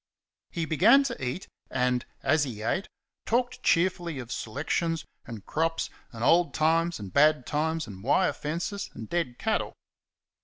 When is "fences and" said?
8.33-9.07